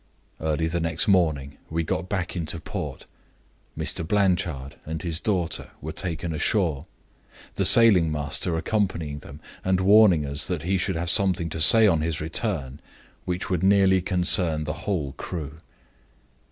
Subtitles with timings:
[0.39, 3.05] Early the next morning we got back into port.
[3.77, 4.01] Mr.
[4.03, 6.87] Blanchard and his daughter were taken ashore,
[7.53, 11.85] the sailing master accompanying them, and warning us that he should have something to say
[11.85, 12.79] on his return
[13.25, 15.59] which would nearly concern the whole crew.